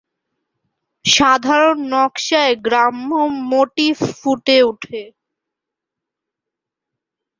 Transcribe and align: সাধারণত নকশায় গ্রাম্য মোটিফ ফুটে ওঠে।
সাধারণত 1.05 1.79
নকশায় 1.91 2.53
গ্রাম্য 2.65 3.11
মোটিফ 3.51 3.97
ফুটে 4.19 4.57
ওঠে। 4.69 5.01